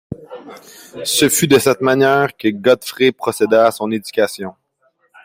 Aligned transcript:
Ce 1.03 1.29
fut 1.29 1.47
de 1.47 1.59
cette 1.59 1.81
manière 1.81 2.35
que 2.35 2.47
Godfrey 2.47 3.11
procéda 3.11 3.67
à 3.67 3.71
son 3.71 3.91
éducation. 3.91 4.55